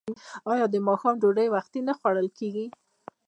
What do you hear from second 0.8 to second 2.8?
ماښام ډوډۍ وختي نه خوړل کیږي؟